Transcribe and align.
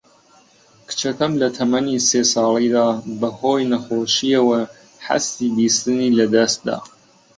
کچەکەم 0.87 1.33
لە 1.41 1.47
تەمەنی 1.57 2.03
سێ 2.07 2.21
ساڵیدا 2.33 2.87
بە 3.19 3.29
هۆی 3.39 3.69
نەخۆشییەوە 3.71 4.61
هەستی 5.07 5.53
بیستنی 5.55 6.15
لەدەست 6.19 6.59
دا 6.67 6.77